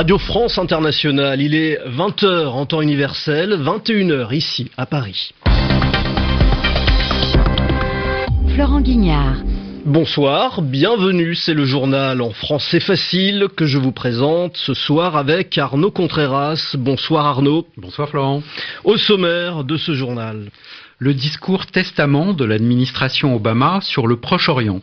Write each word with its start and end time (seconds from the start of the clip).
Radio 0.00 0.16
France 0.16 0.56
Internationale, 0.56 1.42
il 1.42 1.54
est 1.54 1.78
20h 1.86 2.46
en 2.46 2.64
temps 2.64 2.80
universel, 2.80 3.52
21h 3.60 4.34
ici 4.34 4.70
à 4.78 4.86
Paris. 4.86 5.34
Florent 8.54 8.80
Guignard. 8.80 9.36
Bonsoir, 9.84 10.62
bienvenue, 10.62 11.34
c'est 11.34 11.52
le 11.52 11.66
journal 11.66 12.22
en 12.22 12.30
français 12.30 12.80
facile 12.80 13.48
que 13.54 13.66
je 13.66 13.76
vous 13.76 13.92
présente 13.92 14.56
ce 14.56 14.72
soir 14.72 15.18
avec 15.18 15.58
Arnaud 15.58 15.90
Contreras. 15.90 16.74
Bonsoir 16.78 17.26
Arnaud. 17.26 17.66
Bonsoir 17.76 18.08
Florent. 18.08 18.42
Au 18.84 18.96
sommaire 18.96 19.64
de 19.64 19.76
ce 19.76 19.92
journal. 19.92 20.50
Le 20.98 21.12
discours 21.12 21.66
testament 21.66 22.32
de 22.32 22.46
l'administration 22.46 23.36
Obama 23.36 23.80
sur 23.82 24.06
le 24.06 24.16
Proche-Orient. 24.16 24.80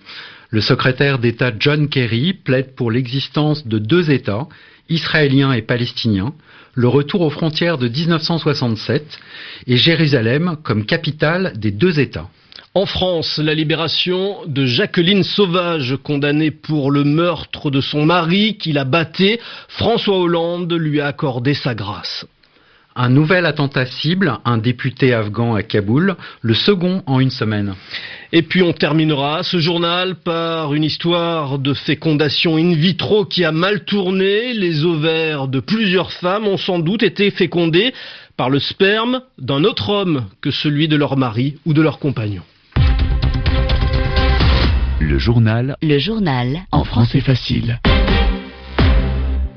Le 0.51 0.61
secrétaire 0.61 1.17
d'État 1.17 1.51
John 1.57 1.89
Kerry 1.89 2.33
plaide 2.33 2.75
pour 2.75 2.91
l'existence 2.91 3.67
de 3.67 3.79
deux 3.79 4.11
États, 4.11 4.47
israélien 4.89 5.53
et 5.53 5.61
palestinien, 5.61 6.33
le 6.73 6.87
retour 6.87 7.21
aux 7.21 7.29
frontières 7.29 7.77
de 7.77 7.87
1967 7.87 9.19
et 9.65 9.77
Jérusalem 9.77 10.57
comme 10.63 10.85
capitale 10.85 11.53
des 11.55 11.71
deux 11.71 11.99
États. 11.99 12.29
En 12.73 12.85
France, 12.85 13.39
la 13.39 13.55
libération 13.55 14.45
de 14.45 14.67
Jacqueline 14.67 15.23
Sauvage, 15.23 15.97
condamnée 16.03 16.51
pour 16.51 16.91
le 16.91 17.03
meurtre 17.03 17.71
de 17.71 17.81
son 17.81 18.05
mari 18.05 18.57
qui 18.59 18.71
la 18.71 18.83
batté, 18.83 19.39
François 19.67 20.19
Hollande 20.19 20.71
lui 20.73 21.01
a 21.01 21.07
accordé 21.07 21.55
sa 21.55 21.73
grâce. 21.73 22.27
Un 22.99 23.09
nouvel 23.09 23.45
attentat 23.45 23.85
cible, 23.85 24.39
un 24.43 24.57
député 24.57 25.13
afghan 25.13 25.53
à 25.53 25.61
Kaboul, 25.61 26.15
le 26.41 26.53
second 26.55 27.03
en 27.05 27.19
une 27.19 27.29
semaine. 27.29 27.75
Et 28.31 28.41
puis 28.41 28.63
on 28.63 28.73
terminera 28.73 29.43
ce 29.43 29.59
journal 29.59 30.15
par 30.15 30.73
une 30.73 30.83
histoire 30.83 31.59
de 31.59 31.75
fécondation 31.75 32.57
in 32.57 32.73
vitro 32.73 33.23
qui 33.25 33.45
a 33.45 33.51
mal 33.51 33.85
tourné. 33.85 34.51
Les 34.55 34.83
ovaires 34.83 35.47
de 35.47 35.59
plusieurs 35.59 36.11
femmes 36.11 36.47
ont 36.47 36.57
sans 36.57 36.79
doute 36.79 37.03
été 37.03 37.29
fécondés 37.29 37.93
par 38.35 38.49
le 38.49 38.57
sperme 38.57 39.21
d'un 39.37 39.63
autre 39.63 39.89
homme 39.89 40.25
que 40.41 40.49
celui 40.49 40.87
de 40.87 40.95
leur 40.95 41.17
mari 41.17 41.59
ou 41.67 41.73
de 41.73 41.83
leur 41.83 41.99
compagnon. 41.99 42.41
Le 44.99 45.19
journal. 45.19 45.75
Le 45.83 45.99
journal. 45.99 46.61
En 46.71 46.83
français 46.83 47.21
facile. 47.21 47.79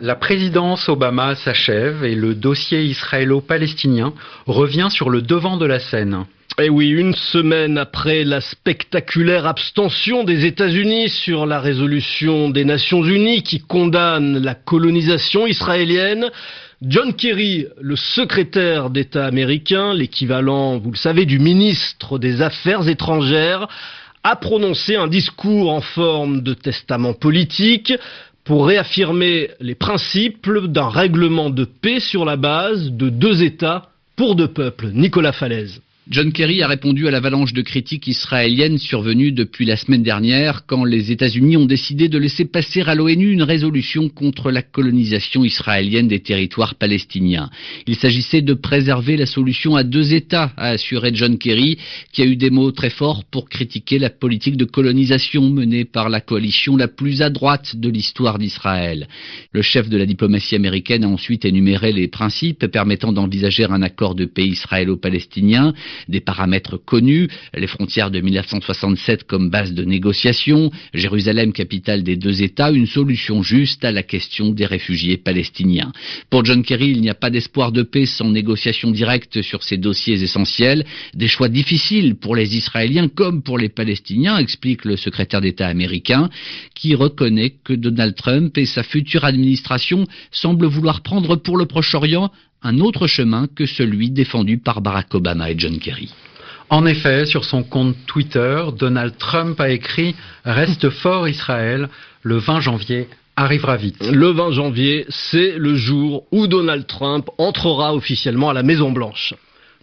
La 0.02 0.14
présidence 0.14 0.88
Obama 0.88 1.34
s'achève 1.34 2.04
et 2.04 2.14
le 2.14 2.34
dossier 2.34 2.84
israélo-palestinien 2.84 4.14
revient 4.46 4.88
sur 4.90 5.10
le 5.10 5.20
devant 5.20 5.58
de 5.58 5.66
la 5.66 5.78
scène. 5.78 6.24
Eh 6.58 6.70
oui, 6.70 6.88
une 6.88 7.14
semaine 7.14 7.76
après 7.76 8.24
la 8.24 8.40
spectaculaire 8.40 9.46
abstention 9.46 10.24
des 10.24 10.46
États-Unis 10.46 11.10
sur 11.10 11.44
la 11.44 11.60
résolution 11.60 12.48
des 12.48 12.64
Nations 12.64 13.04
Unies 13.04 13.42
qui 13.42 13.60
condamne 13.60 14.38
la 14.38 14.54
colonisation 14.54 15.46
israélienne, 15.46 16.30
John 16.80 17.12
Kerry, 17.12 17.66
le 17.78 17.96
secrétaire 17.96 18.88
d'État 18.88 19.26
américain, 19.26 19.92
l'équivalent, 19.92 20.78
vous 20.78 20.92
le 20.92 20.96
savez, 20.96 21.26
du 21.26 21.38
ministre 21.38 22.18
des 22.18 22.40
Affaires 22.40 22.88
étrangères, 22.88 23.68
a 24.22 24.36
prononcé 24.36 24.96
un 24.96 25.08
discours 25.08 25.70
en 25.70 25.80
forme 25.82 26.42
de 26.42 26.54
testament 26.54 27.12
politique 27.14 27.92
pour 28.50 28.66
réaffirmer 28.66 29.50
les 29.60 29.76
principes 29.76 30.50
d'un 30.50 30.88
règlement 30.88 31.50
de 31.50 31.64
paix 31.64 32.00
sur 32.00 32.24
la 32.24 32.34
base 32.34 32.90
de 32.90 33.08
deux 33.08 33.44
États 33.44 33.90
pour 34.16 34.34
deux 34.34 34.48
peuples. 34.48 34.88
Nicolas 34.88 35.30
Falaise. 35.30 35.80
John 36.10 36.32
Kerry 36.32 36.60
a 36.60 36.66
répondu 36.66 37.06
à 37.06 37.12
l'avalanche 37.12 37.52
de 37.52 37.62
critiques 37.62 38.08
israéliennes 38.08 38.78
survenue 38.78 39.30
depuis 39.30 39.64
la 39.64 39.76
semaine 39.76 40.02
dernière 40.02 40.66
quand 40.66 40.82
les 40.82 41.12
États-Unis 41.12 41.56
ont 41.56 41.66
décidé 41.66 42.08
de 42.08 42.18
laisser 42.18 42.46
passer 42.46 42.80
à 42.80 42.96
l'ONU 42.96 43.30
une 43.30 43.44
résolution 43.44 44.08
contre 44.08 44.50
la 44.50 44.62
colonisation 44.62 45.44
israélienne 45.44 46.08
des 46.08 46.18
territoires 46.18 46.74
palestiniens. 46.74 47.48
Il 47.86 47.94
s'agissait 47.94 48.42
de 48.42 48.54
préserver 48.54 49.16
la 49.16 49.26
solution 49.26 49.76
à 49.76 49.84
deux 49.84 50.12
États, 50.12 50.52
a 50.56 50.70
assuré 50.70 51.12
John 51.14 51.38
Kerry, 51.38 51.78
qui 52.12 52.22
a 52.22 52.26
eu 52.26 52.34
des 52.34 52.50
mots 52.50 52.72
très 52.72 52.90
forts 52.90 53.22
pour 53.30 53.48
critiquer 53.48 54.00
la 54.00 54.10
politique 54.10 54.56
de 54.56 54.64
colonisation 54.64 55.48
menée 55.48 55.84
par 55.84 56.08
la 56.08 56.20
coalition 56.20 56.76
la 56.76 56.88
plus 56.88 57.22
à 57.22 57.30
droite 57.30 57.76
de 57.76 57.88
l'histoire 57.88 58.40
d'Israël. 58.40 59.06
Le 59.52 59.62
chef 59.62 59.88
de 59.88 59.96
la 59.96 60.06
diplomatie 60.06 60.56
américaine 60.56 61.04
a 61.04 61.08
ensuite 61.08 61.44
énuméré 61.44 61.92
les 61.92 62.08
principes 62.08 62.66
permettant 62.66 63.12
d'envisager 63.12 63.62
un 63.70 63.82
accord 63.82 64.16
de 64.16 64.24
paix 64.24 64.48
israélo-palestinien 64.48 65.72
des 66.08 66.20
paramètres 66.20 66.76
connus, 66.76 67.28
les 67.54 67.66
frontières 67.66 68.10
de 68.10 68.20
1967 68.20 69.24
comme 69.24 69.50
base 69.50 69.72
de 69.72 69.84
négociation, 69.84 70.70
Jérusalem 70.94 71.52
capitale 71.52 72.02
des 72.02 72.16
deux 72.16 72.42
États, 72.42 72.70
une 72.70 72.86
solution 72.86 73.42
juste 73.42 73.84
à 73.84 73.92
la 73.92 74.02
question 74.02 74.50
des 74.50 74.66
réfugiés 74.66 75.16
palestiniens. 75.16 75.92
Pour 76.30 76.44
John 76.44 76.62
Kerry, 76.62 76.90
il 76.90 77.00
n'y 77.00 77.10
a 77.10 77.14
pas 77.14 77.30
d'espoir 77.30 77.72
de 77.72 77.82
paix 77.82 78.06
sans 78.06 78.30
négociation 78.30 78.90
directe 78.90 79.42
sur 79.42 79.62
ces 79.62 79.76
dossiers 79.76 80.22
essentiels, 80.22 80.84
des 81.14 81.28
choix 81.28 81.48
difficiles 81.48 82.16
pour 82.16 82.36
les 82.36 82.56
Israéliens 82.56 83.08
comme 83.08 83.42
pour 83.42 83.58
les 83.58 83.68
Palestiniens, 83.68 84.38
explique 84.38 84.84
le 84.84 84.96
secrétaire 84.96 85.40
d'État 85.40 85.68
américain, 85.68 86.30
qui 86.74 86.94
reconnaît 86.94 87.54
que 87.64 87.72
Donald 87.72 88.14
Trump 88.14 88.56
et 88.58 88.66
sa 88.66 88.82
future 88.82 89.24
administration 89.24 90.06
semblent 90.30 90.66
vouloir 90.66 91.02
prendre 91.02 91.36
pour 91.36 91.56
le 91.56 91.66
Proche-Orient 91.66 92.30
un 92.62 92.78
autre 92.80 93.06
chemin 93.06 93.46
que 93.46 93.66
celui 93.66 94.10
défendu 94.10 94.58
par 94.58 94.80
Barack 94.80 95.14
Obama 95.14 95.50
et 95.50 95.58
John 95.58 95.78
Kerry. 95.78 96.12
En 96.68 96.86
effet, 96.86 97.26
sur 97.26 97.44
son 97.44 97.62
compte 97.62 97.96
Twitter, 98.06 98.62
Donald 98.78 99.16
Trump 99.18 99.60
a 99.60 99.70
écrit 99.70 100.14
Reste 100.44 100.90
fort 100.90 101.28
Israël, 101.28 101.88
le 102.22 102.36
20 102.36 102.60
janvier 102.60 103.08
arrivera 103.34 103.76
vite. 103.76 104.04
Le 104.12 104.28
20 104.28 104.52
janvier, 104.52 105.06
c'est 105.08 105.54
le 105.56 105.74
jour 105.74 106.24
où 106.30 106.46
Donald 106.46 106.86
Trump 106.86 107.28
entrera 107.38 107.94
officiellement 107.94 108.50
à 108.50 108.54
la 108.54 108.62
Maison 108.62 108.92
Blanche. 108.92 109.34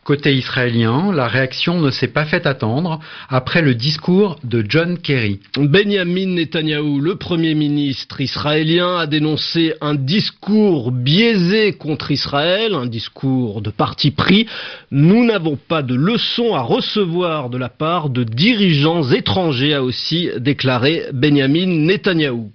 Côté 0.07 0.33
israélien, 0.33 1.11
la 1.11 1.27
réaction 1.27 1.81
ne 1.81 1.91
s'est 1.91 2.07
pas 2.07 2.23
fait 2.23 2.47
attendre 2.47 3.01
après 3.27 3.61
le 3.61 3.75
discours 3.75 4.39
de 4.41 4.63
John 4.65 4.97
Kerry. 4.97 5.41
Benjamin 5.57 6.27
Netanyahou, 6.27 7.01
le 7.01 7.17
Premier 7.17 7.55
ministre 7.55 8.21
israélien, 8.21 8.99
a 8.99 9.05
dénoncé 9.05 9.73
un 9.81 9.95
discours 9.95 10.93
biaisé 10.93 11.73
contre 11.73 12.11
Israël, 12.11 12.73
un 12.73 12.85
discours 12.85 13.61
de 13.61 13.69
parti 13.69 14.11
pris. 14.11 14.47
Nous 14.91 15.25
n'avons 15.25 15.57
pas 15.57 15.81
de 15.81 15.95
leçons 15.95 16.55
à 16.55 16.61
recevoir 16.61 17.49
de 17.49 17.57
la 17.57 17.67
part 17.67 18.09
de 18.09 18.23
dirigeants 18.23 19.11
étrangers, 19.11 19.73
a 19.73 19.83
aussi 19.83 20.29
déclaré 20.37 21.03
Benjamin 21.11 21.65
Netanyahou. 21.65 22.49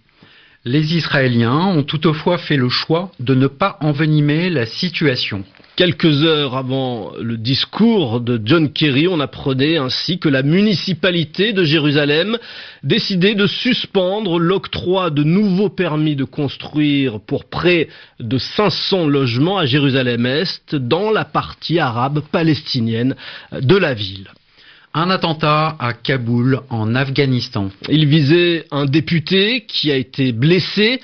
Les 0.64 0.96
Israéliens 0.96 1.66
ont 1.66 1.82
toutefois 1.82 2.38
fait 2.38 2.56
le 2.56 2.70
choix 2.70 3.12
de 3.20 3.34
ne 3.34 3.46
pas 3.46 3.76
envenimer 3.82 4.48
la 4.48 4.64
situation. 4.64 5.44
Quelques 5.82 6.22
heures 6.22 6.56
avant 6.56 7.10
le 7.20 7.37
discours 7.37 8.20
de 8.20 8.41
John 8.44 8.72
Kerry, 8.72 9.09
on 9.09 9.19
apprenait 9.19 9.78
ainsi 9.78 10.20
que 10.20 10.28
la 10.28 10.44
municipalité 10.44 11.53
de 11.53 11.65
Jérusalem 11.65 12.38
décidait 12.84 13.34
de 13.34 13.48
suspendre 13.48 14.38
l'octroi 14.38 15.10
de 15.10 15.25
nouveaux 15.25 15.71
permis 15.71 16.15
de 16.15 16.22
construire 16.22 17.19
pour 17.19 17.47
près 17.47 17.88
de 18.21 18.38
500 18.38 19.09
logements 19.09 19.59
à 19.59 19.66
Jérusalem-Est 19.66 20.76
dans 20.76 21.10
la 21.10 21.25
partie 21.25 21.81
arabe 21.81 22.22
palestinienne 22.31 23.16
de 23.50 23.76
la 23.76 23.92
ville. 23.92 24.31
Un 24.94 25.10
attentat 25.10 25.75
à 25.81 25.94
Kaboul, 25.94 26.60
en 26.71 26.94
Afghanistan. 26.94 27.71
Il 27.88 28.06
visait 28.06 28.66
un 28.71 28.84
député 28.84 29.65
qui 29.66 29.91
a 29.91 29.97
été 29.97 30.31
blessé. 30.31 31.00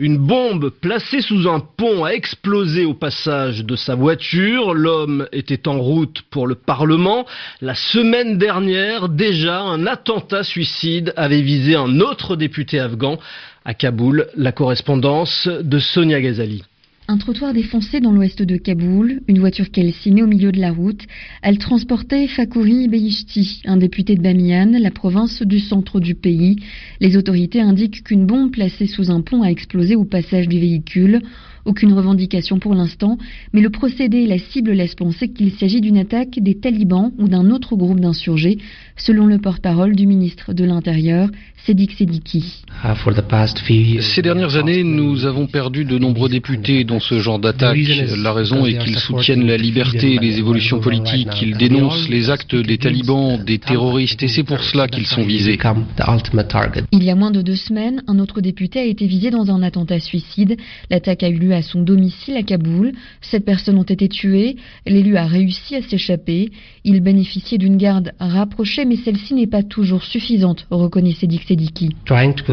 Une 0.00 0.16
bombe 0.18 0.70
placée 0.70 1.20
sous 1.20 1.48
un 1.48 1.58
pont 1.58 2.04
a 2.04 2.10
explosé 2.10 2.84
au 2.84 2.94
passage 2.94 3.64
de 3.64 3.74
sa 3.74 3.96
voiture. 3.96 4.72
L'homme 4.72 5.26
était 5.32 5.66
en 5.66 5.80
route 5.80 6.22
pour 6.30 6.46
le 6.46 6.54
Parlement. 6.54 7.26
La 7.60 7.74
semaine 7.74 8.38
dernière, 8.38 9.08
déjà, 9.08 9.60
un 9.60 9.88
attentat 9.88 10.44
suicide 10.44 11.12
avait 11.16 11.42
visé 11.42 11.74
un 11.74 11.98
autre 11.98 12.36
député 12.36 12.78
afghan 12.78 13.18
à 13.64 13.74
Kaboul. 13.74 14.28
La 14.36 14.52
correspondance 14.52 15.48
de 15.48 15.80
Sonia 15.80 16.20
Ghazali. 16.20 16.62
Un 17.10 17.16
trottoir 17.16 17.54
défoncé 17.54 18.00
dans 18.00 18.12
l'ouest 18.12 18.42
de 18.42 18.58
Kaboul, 18.58 19.22
une 19.28 19.38
voiture 19.38 19.70
calcinée 19.70 20.22
au 20.22 20.26
milieu 20.26 20.52
de 20.52 20.60
la 20.60 20.72
route. 20.72 21.06
Elle 21.40 21.56
transportait 21.56 22.26
Fakouri 22.26 22.86
Beishti, 22.86 23.62
un 23.64 23.78
député 23.78 24.14
de 24.14 24.20
Bamiyan, 24.20 24.72
la 24.78 24.90
province 24.90 25.40
du 25.40 25.58
centre 25.58 26.00
du 26.00 26.14
pays. 26.14 26.56
Les 27.00 27.16
autorités 27.16 27.62
indiquent 27.62 28.04
qu'une 28.04 28.26
bombe 28.26 28.50
placée 28.50 28.86
sous 28.86 29.10
un 29.10 29.22
pont 29.22 29.40
a 29.40 29.50
explosé 29.50 29.96
au 29.96 30.04
passage 30.04 30.48
du 30.48 30.60
véhicule. 30.60 31.22
Aucune 31.64 31.94
revendication 31.94 32.58
pour 32.58 32.74
l'instant, 32.74 33.16
mais 33.54 33.62
le 33.62 33.70
procédé 33.70 34.18
et 34.18 34.26
la 34.26 34.38
cible 34.38 34.72
laissent 34.72 34.94
penser 34.94 35.28
qu'il 35.28 35.52
s'agit 35.52 35.80
d'une 35.80 35.96
attaque 35.96 36.38
des 36.38 36.58
talibans 36.58 37.12
ou 37.18 37.26
d'un 37.26 37.50
autre 37.50 37.74
groupe 37.74 38.00
d'insurgés, 38.00 38.58
selon 38.96 39.26
le 39.26 39.38
porte-parole 39.38 39.96
du 39.96 40.06
ministre 40.06 40.52
de 40.52 40.64
l'Intérieur, 40.64 41.30
Sédik 41.66 41.92
Sédiki. 41.92 42.62
Ces 44.00 44.22
dernières 44.22 44.56
années, 44.56 44.84
nous 44.84 45.26
avons 45.26 45.46
perdu 45.46 45.84
de 45.84 45.98
nombreux 45.98 46.28
députés 46.28 46.84
dans 46.84 47.00
ce 47.00 47.18
genre 47.20 47.38
d'attaque. 47.38 47.78
La 48.16 48.32
raison 48.32 48.64
est 48.64 48.78
qu'ils 48.78 48.98
soutiennent 48.98 49.46
la 49.46 49.56
liberté 49.56 50.14
et 50.14 50.18
les 50.18 50.38
évolutions 50.38 50.80
politiques. 50.80 51.42
Ils 51.42 51.56
dénoncent 51.56 52.08
les 52.08 52.30
actes 52.30 52.54
des 52.54 52.78
talibans, 52.78 53.42
des 53.44 53.58
terroristes, 53.58 54.22
et 54.22 54.28
c'est 54.28 54.44
pour 54.44 54.62
cela 54.62 54.86
qu'ils 54.86 55.06
sont 55.06 55.24
visés. 55.24 55.58
Il 56.92 57.04
y 57.04 57.10
a 57.10 57.14
moins 57.14 57.30
de 57.30 57.42
deux 57.42 57.56
semaines, 57.56 58.02
un 58.06 58.18
autre 58.18 58.40
député 58.40 58.78
a 58.78 58.84
été 58.84 59.06
visé 59.06 59.30
dans 59.30 59.50
un 59.50 59.62
attentat 59.62 60.00
suicide. 60.00 60.56
L'attaque 60.90 61.22
a 61.22 61.28
eu 61.28 61.38
lieu 61.38 61.52
à 61.52 61.62
son 61.62 61.82
domicile 61.82 62.36
à 62.36 62.42
Kaboul. 62.42 62.92
Sept 63.20 63.44
personnes 63.44 63.78
ont 63.78 63.82
été 63.82 64.08
tuées. 64.08 64.56
L'élu 64.86 65.16
a 65.16 65.26
réussi 65.26 65.74
à 65.74 65.82
s'échapper. 65.82 66.50
Il 66.84 67.00
bénéficiait 67.00 67.58
d'une 67.58 67.76
garde 67.76 68.12
rapprochée, 68.20 68.84
mais 68.84 68.96
celle-ci 68.96 69.34
n'est 69.34 69.46
pas 69.46 69.62
toujours 69.62 70.04
suffisante, 70.04 70.66
reconnaît 70.70 71.12
Sedik 71.12 71.47
Sediki. 71.48 71.88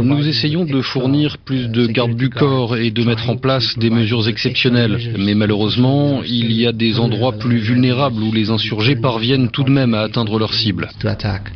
Nous 0.01 0.27
essayons 0.27 0.63
de 0.63 0.81
fournir 0.81 1.37
plus 1.37 1.67
de 1.67 1.85
gardes 1.85 2.15
du 2.15 2.29
corps 2.29 2.77
et 2.77 2.91
de 2.91 3.03
mettre 3.03 3.29
en 3.29 3.35
place 3.35 3.77
des 3.77 3.89
mesures 3.89 4.27
exceptionnelles. 4.29 5.13
Mais 5.19 5.35
malheureusement, 5.35 6.23
il 6.23 6.53
y 6.53 6.65
a 6.65 6.71
des 6.71 6.99
endroits 6.99 7.33
plus 7.33 7.57
vulnérables 7.57 8.23
où 8.23 8.31
les 8.31 8.49
insurgés 8.49 8.95
parviennent 8.95 9.49
tout 9.49 9.63
de 9.63 9.71
même 9.71 9.93
à 9.93 10.01
atteindre 10.01 10.39
leur 10.39 10.53
cible. 10.53 10.89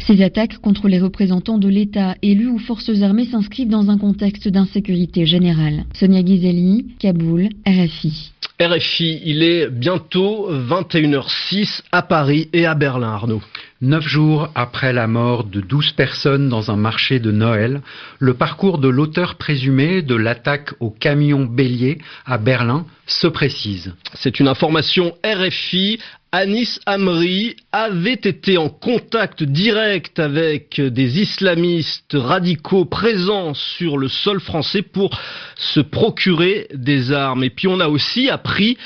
Ces 0.06 0.22
attaques 0.22 0.58
contre 0.58 0.90
les 0.90 1.00
représentants 1.00 1.58
de 1.58 1.70
l'État, 1.70 2.16
élus 2.22 2.50
ou 2.50 2.60
forces 2.60 3.02
armées 3.02 3.26
s'inscrivent 3.26 3.70
dans 3.70 3.90
un 3.90 3.98
contexte 3.98 4.50
d'insécurité 4.50 5.26
générale. 5.26 5.86
Sonia 5.94 6.22
Ghizeli, 6.22 6.88
Kaboul, 7.00 7.50
RFI. 7.66 8.32
RFI, 8.62 9.22
il 9.24 9.42
est 9.42 9.70
bientôt 9.70 10.50
21h06 10.52 11.82
à 11.94 12.02
Paris 12.02 12.50
et 12.52 12.66
à 12.66 12.76
Berlin, 12.76 13.08
Arnaud. 13.08 13.42
Neuf 13.80 14.06
jours 14.06 14.50
après 14.54 14.92
la 14.92 15.08
mort 15.08 15.46
de 15.46 15.62
douze 15.62 15.94
personnes 15.94 16.50
dans 16.50 16.70
un 16.70 16.76
marché 16.76 17.22
de 17.22 17.32
Noël, 17.32 17.82
le 18.20 18.34
parcours 18.34 18.78
de 18.78 18.90
l'auteur 18.90 19.36
présumé 19.36 20.02
de 20.02 20.16
l'attaque 20.16 20.74
au 20.82 20.90
camion 20.90 21.46
bélier 21.46 22.00
à 22.26 22.38
Berlin 22.38 22.86
se 23.12 23.28
précise. 23.28 23.94
C'est 24.16 24.40
une 24.40 24.48
information 24.48 25.16
RFI. 25.24 26.00
Anis 26.32 26.80
Amri 26.86 27.56
avait 27.72 28.14
été 28.14 28.60
en 28.60 28.70
contact 28.70 29.42
direct 29.42 30.20
avec 30.20 30.80
des 30.80 31.20
islamistes 31.20 32.14
radicaux 32.14 32.86
présents 32.86 33.56
sur 33.56 33.98
le 33.98 34.08
sol 34.08 34.40
français 34.40 34.84
pour 34.84 35.20
se 35.56 35.80
procurer 35.80 36.68
des 36.74 37.12
armes. 37.12 37.44
Et 37.44 37.50
puis 37.50 37.68
on 37.68 37.80
a 37.80 37.88
aussi 37.88 38.30
appris 38.30 38.78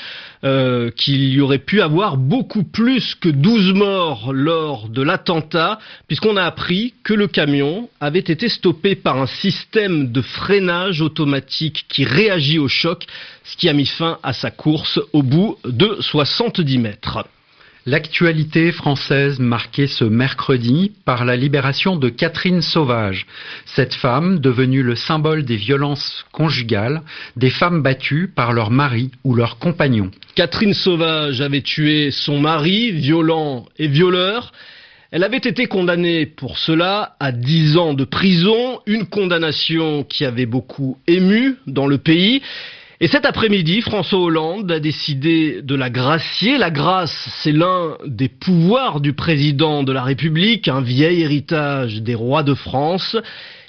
euh, 0.44 0.90
qu'il 0.90 1.24
y 1.24 1.40
aurait 1.40 1.58
pu 1.58 1.80
avoir 1.80 2.16
beaucoup 2.18 2.64
plus 2.64 3.14
que 3.14 3.30
12 3.30 3.72
morts 3.72 4.32
lors 4.32 4.88
de 4.88 5.00
l'attentat, 5.00 5.78
puisqu'on 6.06 6.36
a 6.36 6.42
appris 6.44 6.92
que 7.02 7.14
le 7.14 7.28
camion 7.28 7.88
avait 8.00 8.18
été 8.18 8.48
stoppé 8.48 8.94
par 8.94 9.18
un 9.18 9.26
système 9.26 10.12
de 10.12 10.20
freinage 10.20 11.00
automatique 11.00 11.86
qui 11.88 12.04
réagit 12.04 12.58
au 12.58 12.68
choc, 12.68 13.06
ce 13.44 13.56
qui 13.56 13.68
a 13.68 13.72
mis 13.72 13.86
fin 13.86 14.18
à 14.22 14.34
sa 14.34 14.50
course 14.50 15.00
au 15.12 15.22
bout 15.22 15.56
de 15.64 15.96
70 16.00 16.78
mètres. 16.78 17.24
L'actualité 17.86 18.72
française 18.72 19.38
marquée 19.38 19.88
ce 19.88 20.04
mercredi 20.04 20.92
par 21.04 21.26
la 21.26 21.36
libération 21.36 21.96
de 21.96 22.08
Catherine 22.08 22.62
Sauvage, 22.62 23.26
cette 23.66 23.92
femme 23.92 24.38
devenue 24.38 24.82
le 24.82 24.96
symbole 24.96 25.44
des 25.44 25.56
violences 25.56 26.24
conjugales, 26.32 27.02
des 27.36 27.50
femmes 27.50 27.82
battues 27.82 28.26
par 28.34 28.54
leur 28.54 28.70
mari 28.70 29.10
ou 29.22 29.34
leur 29.34 29.58
compagnon. 29.58 30.10
Catherine 30.34 30.72
Sauvage 30.72 31.42
avait 31.42 31.60
tué 31.60 32.10
son 32.10 32.40
mari, 32.40 32.90
violent 32.90 33.66
et 33.78 33.86
violeur. 33.86 34.52
Elle 35.10 35.22
avait 35.22 35.36
été 35.36 35.66
condamnée 35.66 36.24
pour 36.24 36.56
cela 36.56 37.16
à 37.20 37.32
10 37.32 37.76
ans 37.76 37.92
de 37.92 38.04
prison, 38.04 38.80
une 38.86 39.04
condamnation 39.04 40.04
qui 40.04 40.24
avait 40.24 40.46
beaucoup 40.46 40.96
ému 41.06 41.56
dans 41.66 41.86
le 41.86 41.98
pays. 41.98 42.40
Et 43.00 43.08
cet 43.08 43.26
après-midi, 43.26 43.80
François 43.80 44.20
Hollande 44.20 44.70
a 44.70 44.78
décidé 44.78 45.62
de 45.62 45.74
la 45.74 45.90
gracier. 45.90 46.58
La 46.58 46.70
grâce, 46.70 47.28
c'est 47.42 47.50
l'un 47.50 47.96
des 48.06 48.28
pouvoirs 48.28 49.00
du 49.00 49.14
président 49.14 49.82
de 49.82 49.90
la 49.90 50.02
République, 50.04 50.68
un 50.68 50.80
vieil 50.80 51.22
héritage 51.22 52.02
des 52.02 52.14
rois 52.14 52.44
de 52.44 52.54
France. 52.54 53.16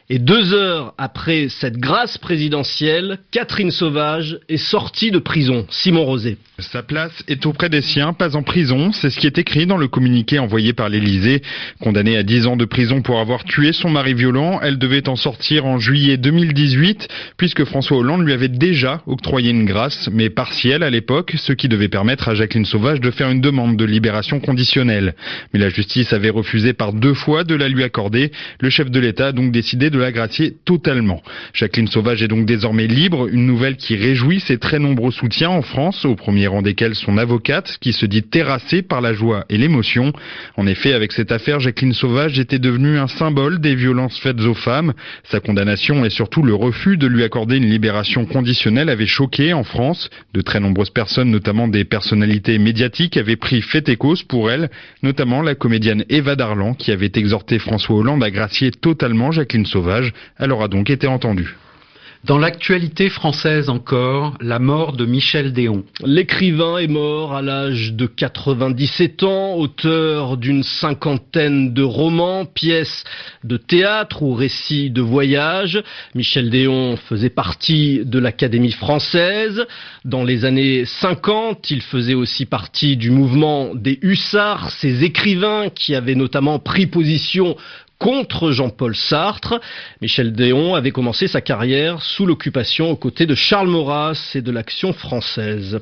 Et 0.07 0.19
deux 0.19 0.53
heures 0.53 0.93
après 0.99 1.47
cette 1.49 1.77
grâce 1.77 2.19
présidentielle, 2.19 3.17
Catherine 3.31 3.71
Sauvage 3.71 4.37
est 4.49 4.57
sortie 4.57 5.09
de 5.09 5.17
prison. 5.17 5.65
Simon 5.71 6.05
Rosé. 6.05 6.37
Sa 6.59 6.83
place 6.83 7.23
est 7.27 7.45
auprès 7.47 7.69
des 7.69 7.81
siens, 7.81 8.13
pas 8.13 8.35
en 8.35 8.43
prison. 8.43 8.91
C'est 8.93 9.09
ce 9.09 9.17
qui 9.17 9.25
est 9.25 9.39
écrit 9.39 9.65
dans 9.65 9.77
le 9.77 9.87
communiqué 9.87 10.37
envoyé 10.37 10.73
par 10.73 10.89
l'Élysée. 10.89 11.41
Condamnée 11.81 12.17
à 12.17 12.23
10 12.23 12.45
ans 12.45 12.55
de 12.55 12.65
prison 12.65 13.01
pour 13.01 13.19
avoir 13.19 13.43
tué 13.45 13.73
son 13.73 13.89
mari 13.89 14.13
violent, 14.13 14.59
elle 14.61 14.77
devait 14.77 15.09
en 15.09 15.15
sortir 15.15 15.65
en 15.65 15.79
juillet 15.79 16.17
2018, 16.17 17.07
puisque 17.35 17.65
François 17.65 17.97
Hollande 17.97 18.23
lui 18.23 18.31
avait 18.31 18.47
déjà 18.47 19.01
octroyé 19.07 19.49
une 19.49 19.65
grâce, 19.65 20.07
mais 20.13 20.29
partielle 20.29 20.83
à 20.83 20.91
l'époque, 20.91 21.33
ce 21.35 21.51
qui 21.51 21.67
devait 21.67 21.89
permettre 21.89 22.29
à 22.29 22.35
Jacqueline 22.35 22.65
Sauvage 22.65 23.01
de 23.01 23.09
faire 23.09 23.31
une 23.31 23.41
demande 23.41 23.75
de 23.75 23.85
libération 23.85 24.39
conditionnelle. 24.39 25.15
Mais 25.51 25.59
la 25.59 25.69
justice 25.69 26.13
avait 26.13 26.29
refusé 26.29 26.73
par 26.73 26.93
deux 26.93 27.15
fois 27.15 27.43
de 27.43 27.55
la 27.55 27.67
lui 27.67 27.83
accorder. 27.83 28.31
Le 28.61 28.69
chef 28.69 28.91
de 28.91 28.99
l'État 28.99 29.27
a 29.27 29.31
donc 29.31 29.51
décidé 29.51 29.89
de 29.89 29.94
la 29.97 30.11
gracier 30.11 30.55
totalement. 30.65 31.21
Jacqueline 31.53 31.87
Sauvage 31.87 32.21
est 32.23 32.27
donc 32.27 32.45
désormais 32.45 32.87
libre, 32.87 33.27
une 33.27 33.45
nouvelle 33.45 33.77
qui 33.77 33.95
réjouit 33.95 34.39
ses 34.39 34.57
très 34.57 34.79
nombreux 34.79 35.11
soutiens 35.11 35.49
en 35.49 35.61
France, 35.61 36.05
au 36.05 36.15
premier 36.15 36.47
rang 36.47 36.61
desquels 36.61 36.95
son 36.95 37.17
avocate, 37.17 37.77
qui 37.81 37.93
se 37.93 38.05
dit 38.05 38.23
terrassée 38.23 38.81
par 38.81 39.01
la 39.01 39.13
joie 39.13 39.45
et 39.49 39.57
l'émotion. 39.57 40.13
En 40.57 40.67
effet, 40.67 40.93
avec 40.93 41.11
cette 41.11 41.31
affaire, 41.31 41.59
Jacqueline 41.59 41.93
Sauvage 41.93 42.39
était 42.39 42.59
devenue 42.59 42.97
un 42.97 43.07
symbole 43.07 43.59
des 43.59 43.75
violences 43.75 44.19
faites 44.19 44.41
aux 44.41 44.53
femmes. 44.53 44.93
Sa 45.23 45.39
condamnation 45.39 46.05
et 46.05 46.09
surtout 46.09 46.43
le 46.43 46.53
refus 46.53 46.97
de 46.97 47.07
lui 47.07 47.23
accorder 47.23 47.57
une 47.57 47.69
libération 47.69 48.25
conditionnelle 48.25 48.89
avait 48.89 49.05
choqué 49.05 49.53
en 49.53 49.63
France. 49.63 50.09
De 50.33 50.41
très 50.41 50.59
nombreuses 50.59 50.89
personnes, 50.89 51.31
notamment 51.31 51.67
des 51.67 51.85
personnalités 51.85 52.57
médiatiques, 52.57 53.17
avaient 53.17 53.35
pris 53.35 53.61
fait 53.61 53.87
et 53.89 53.95
cause 53.95 54.23
pour 54.23 54.51
elle, 54.51 54.69
notamment 55.03 55.41
la 55.41 55.55
comédienne 55.55 56.05
Eva 56.09 56.35
Darlan, 56.35 56.73
qui 56.73 56.91
avait 56.91 57.11
exhorté 57.15 57.59
François 57.59 57.95
Hollande 57.95 58.23
à 58.23 58.31
gracier 58.31 58.71
totalement 58.71 59.31
Jacqueline 59.31 59.65
Sauvage. 59.65 59.84
Elle 60.37 60.51
aura 60.51 60.67
donc 60.67 60.89
été 60.89 61.07
entendue. 61.07 61.55
Dans 62.25 62.39
l'actualité 62.39 63.09
française 63.09 63.69
encore, 63.69 64.35
la 64.41 64.57
mort 64.57 64.93
de 64.93 65.05
Michel 65.05 65.53
Déon. 65.53 65.83
L'écrivain 66.03 66.79
est 66.79 66.87
mort 66.87 67.35
à 67.35 67.43
l'âge 67.43 67.93
de 67.93 68.07
97 68.07 69.21
ans, 69.21 69.53
auteur 69.53 70.35
d'une 70.37 70.63
cinquantaine 70.63 71.71
de 71.71 71.83
romans, 71.83 72.45
pièces 72.45 73.03
de 73.43 73.57
théâtre 73.57 74.23
ou 74.23 74.33
récits 74.33 74.89
de 74.89 75.03
voyage. 75.03 75.83
Michel 76.15 76.49
Déon 76.49 76.97
faisait 76.97 77.29
partie 77.29 78.03
de 78.03 78.17
l'Académie 78.17 78.71
française. 78.71 79.63
Dans 80.03 80.23
les 80.23 80.45
années 80.45 80.85
50, 80.85 81.69
il 81.69 81.81
faisait 81.81 82.15
aussi 82.15 82.47
partie 82.47 82.97
du 82.97 83.11
mouvement 83.11 83.75
des 83.75 83.99
hussards, 84.01 84.71
ces 84.71 85.03
écrivains 85.03 85.69
qui 85.69 85.93
avaient 85.93 86.15
notamment 86.15 86.57
pris 86.57 86.87
position 86.87 87.55
contre 87.99 88.51
Jean-Paul 88.51 88.95
Sartre. 88.95 89.59
Michel 90.01 90.33
Déon 90.33 90.75
avait 90.75 90.91
commencé 90.91 91.27
sa 91.27 91.41
carrière 91.41 92.01
sous 92.01 92.25
l'occupation 92.25 92.91
aux 92.91 92.95
côtés 92.95 93.25
de 93.25 93.35
Charles 93.35 93.69
Maurras 93.69 94.31
et 94.35 94.41
de 94.41 94.51
l'Action 94.51 94.93
française. 94.93 95.79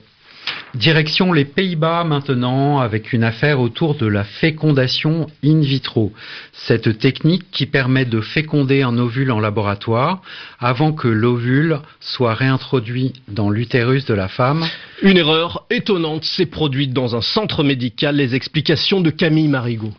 Direction 0.75 1.31
les 1.33 1.45
Pays-Bas 1.45 2.03
maintenant 2.03 2.79
avec 2.79 3.13
une 3.13 3.23
affaire 3.23 3.59
autour 3.59 3.95
de 3.95 4.07
la 4.07 4.23
fécondation 4.23 5.27
in 5.43 5.61
vitro. 5.61 6.11
Cette 6.51 6.97
technique 6.97 7.51
qui 7.51 7.67
permet 7.67 8.05
de 8.05 8.21
féconder 8.21 8.81
un 8.81 8.97
ovule 8.97 9.31
en 9.31 9.39
laboratoire 9.39 10.21
avant 10.59 10.91
que 10.91 11.07
l'ovule 11.07 11.79
soit 11.99 12.33
réintroduit 12.33 13.13
dans 13.27 13.51
l'utérus 13.51 14.05
de 14.05 14.15
la 14.15 14.27
femme. 14.27 14.65
Une 15.03 15.17
erreur 15.17 15.65
étonnante 15.69 16.25
s'est 16.25 16.47
produite 16.47 16.91
dans 16.91 17.15
un 17.15 17.21
centre 17.21 17.63
médical. 17.63 18.15
Les 18.15 18.33
explications 18.33 18.99
de 18.99 19.11
Camille 19.11 19.47
Marigot. 19.47 19.93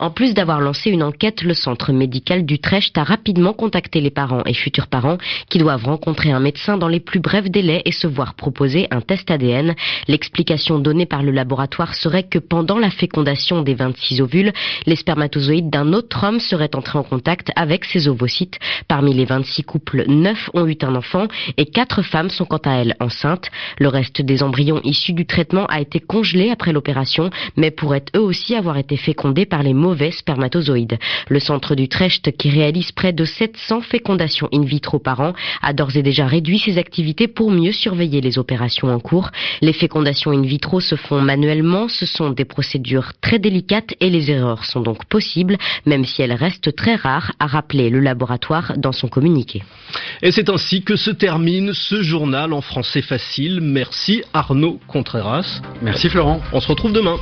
En 0.00 0.10
plus 0.10 0.32
d'avoir 0.32 0.62
lancé 0.62 0.88
une 0.88 1.02
enquête, 1.02 1.42
le 1.42 1.52
centre 1.52 1.92
médical 1.92 2.46
d'Utrecht 2.46 2.96
a 2.96 3.04
rapidement 3.04 3.52
contacté 3.52 4.00
les 4.00 4.08
parents 4.08 4.42
et 4.46 4.54
futurs 4.54 4.86
parents 4.86 5.18
qui 5.50 5.58
doivent 5.58 5.84
rencontrer 5.84 6.32
un 6.32 6.40
médecin 6.40 6.78
dans 6.78 6.88
les 6.88 7.00
plus 7.00 7.20
brefs 7.20 7.50
délais 7.50 7.82
et 7.84 7.92
se 7.92 8.06
voir 8.06 8.32
proposer 8.32 8.88
un 8.90 9.02
test 9.02 9.30
ADN. 9.30 9.74
L'explication 10.08 10.78
donnée 10.78 11.04
par 11.04 11.22
le 11.22 11.32
laboratoire 11.32 11.94
serait 11.94 12.22
que 12.22 12.38
pendant 12.38 12.78
la 12.78 12.88
fécondation 12.88 13.60
des 13.60 13.74
26 13.74 14.22
ovules, 14.22 14.54
les 14.86 14.96
spermatozoïdes 14.96 15.68
d'un 15.68 15.92
autre 15.92 16.24
homme 16.24 16.40
seraient 16.40 16.74
entrés 16.74 16.98
en 16.98 17.02
contact 17.02 17.52
avec 17.54 17.84
ces 17.84 18.08
ovocytes. 18.08 18.58
Parmi 18.88 19.12
les 19.12 19.26
26 19.26 19.64
couples, 19.64 20.04
9 20.08 20.50
ont 20.54 20.66
eu 20.66 20.78
un 20.80 20.94
enfant 20.94 21.28
et 21.58 21.66
4 21.66 22.00
femmes 22.00 22.30
sont 22.30 22.46
quant 22.46 22.62
à 22.64 22.76
elles 22.76 22.96
enceintes. 23.00 23.50
Le 23.78 23.88
reste 23.88 24.22
des 24.22 24.42
embryons 24.42 24.80
issus 24.82 25.12
du 25.12 25.26
traitement 25.26 25.66
a 25.66 25.78
été 25.78 26.00
congelé 26.00 26.48
après 26.48 26.72
l'opération, 26.72 27.28
mais 27.58 27.70
pourraient 27.70 28.06
eux 28.16 28.22
aussi 28.22 28.54
avoir 28.54 28.78
été 28.78 28.96
fécondés 28.96 29.44
par 29.44 29.62
les 29.62 29.74
mauvais 29.90 30.12
spermatozoïdes. 30.12 30.98
Le 31.28 31.40
centre 31.40 31.74
d'Utrecht, 31.74 32.30
qui 32.36 32.48
réalise 32.48 32.92
près 32.92 33.12
de 33.12 33.24
700 33.24 33.80
fécondations 33.80 34.48
in 34.52 34.62
vitro 34.62 35.00
par 35.00 35.18
an, 35.18 35.32
a 35.62 35.72
d'ores 35.72 35.96
et 35.96 36.02
déjà 36.04 36.26
réduit 36.26 36.60
ses 36.60 36.78
activités 36.78 37.26
pour 37.26 37.50
mieux 37.50 37.72
surveiller 37.72 38.20
les 38.20 38.38
opérations 38.38 38.94
en 38.94 39.00
cours. 39.00 39.30
Les 39.62 39.72
fécondations 39.72 40.30
in 40.30 40.42
vitro 40.42 40.78
se 40.78 40.94
font 40.94 41.20
manuellement, 41.20 41.88
ce 41.88 42.06
sont 42.06 42.30
des 42.30 42.44
procédures 42.44 43.12
très 43.20 43.40
délicates 43.40 43.94
et 43.98 44.10
les 44.10 44.30
erreurs 44.30 44.64
sont 44.64 44.80
donc 44.80 45.06
possibles, 45.06 45.58
même 45.86 46.04
si 46.04 46.22
elles 46.22 46.32
restent 46.32 46.74
très 46.76 46.94
rares, 46.94 47.32
a 47.40 47.48
rappelé 47.48 47.90
le 47.90 47.98
laboratoire 47.98 48.74
dans 48.76 48.92
son 48.92 49.08
communiqué. 49.08 49.64
Et 50.22 50.30
c'est 50.30 50.48
ainsi 50.50 50.82
que 50.82 50.94
se 50.94 51.10
termine 51.10 51.72
ce 51.74 52.00
journal 52.00 52.52
en 52.52 52.60
français 52.60 53.02
facile. 53.02 53.58
Merci 53.60 54.22
Arnaud 54.32 54.78
Contreras. 54.86 55.60
Merci 55.82 56.08
Florent. 56.08 56.40
On 56.52 56.60
se 56.60 56.68
retrouve 56.68 56.92
demain. 56.92 57.16